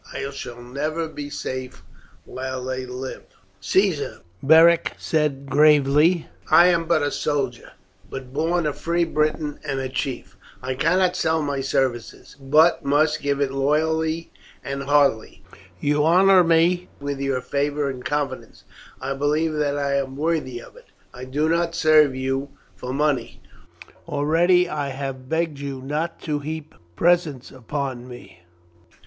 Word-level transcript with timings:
I 0.11 0.27
shall 0.31 0.63
never 0.63 1.07
be 1.07 1.29
safe 1.29 1.83
while 2.25 2.63
they 2.63 2.87
live." 2.87 3.21
"Caesar," 3.59 4.21
Beric 4.41 4.93
said 4.97 5.45
gravely, 5.47 6.25
"I 6.49 6.69
am 6.69 6.85
but 6.87 7.03
a 7.03 7.11
soldier, 7.11 7.73
but 8.09 8.33
born 8.33 8.65
a 8.65 8.73
free 8.73 9.03
Briton 9.03 9.59
and 9.63 9.79
a 9.79 9.89
chief. 9.89 10.35
I 10.59 10.73
cannot 10.73 11.15
sell 11.15 11.43
my 11.43 11.61
service, 11.61 12.35
but 12.41 12.83
must 12.83 13.21
give 13.21 13.39
it 13.39 13.51
loyally 13.51 14.31
and 14.65 14.81
heartily. 14.85 15.43
You 15.79 16.03
honour 16.03 16.43
me 16.43 16.89
with 16.99 17.19
your 17.19 17.39
favour 17.39 17.87
and 17.87 18.03
confidence; 18.03 18.63
I 18.99 19.13
believe 19.13 19.53
that 19.53 19.77
I 19.77 19.97
am 19.97 20.17
worthy 20.17 20.59
of 20.59 20.75
it. 20.75 20.85
I 21.13 21.25
do 21.25 21.47
not 21.47 21.75
serve 21.75 22.15
you 22.15 22.49
for 22.75 22.91
money. 22.91 23.39
Already 24.07 24.67
I 24.67 24.87
have 24.89 25.29
begged 25.29 25.59
you 25.59 25.79
not 25.79 26.19
to 26.21 26.39
heap 26.39 26.73
presents 26.95 27.51
upon 27.51 28.07
me. 28.07 28.39